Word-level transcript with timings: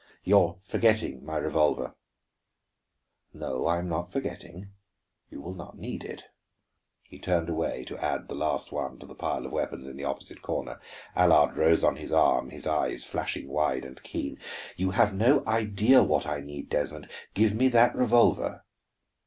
You 0.23 0.39
are 0.39 0.55
forgetting 0.63 1.23
my 1.23 1.37
revolver." 1.37 1.93
"No, 3.35 3.67
I 3.67 3.77
am 3.77 3.87
not 3.87 4.11
forgetting. 4.11 4.71
You 5.29 5.41
will 5.41 5.53
not 5.53 5.77
need 5.77 6.03
it." 6.03 6.23
He 7.03 7.19
turned 7.19 7.49
away 7.49 7.85
to 7.85 7.99
add 8.03 8.27
the 8.27 8.33
last 8.33 8.71
one 8.71 8.97
to 8.97 9.05
the 9.05 9.13
pile 9.13 9.45
of 9.45 9.51
weapons 9.51 9.85
in 9.85 9.97
the 9.97 10.05
opposite 10.05 10.41
corner. 10.41 10.79
Allard 11.15 11.55
rose 11.55 11.83
on 11.83 11.97
his 11.97 12.11
arm, 12.11 12.49
his 12.49 12.65
eyes 12.65 13.05
flashing 13.05 13.47
wide 13.47 13.85
and 13.85 14.01
keen. 14.01 14.39
"You 14.75 14.89
have 14.89 15.13
no 15.13 15.43
idea 15.45 16.01
what 16.01 16.25
I 16.25 16.39
need, 16.39 16.69
Desmond. 16.69 17.07
Give 17.35 17.53
me 17.53 17.67
that 17.67 17.93
revolver." 17.95 18.63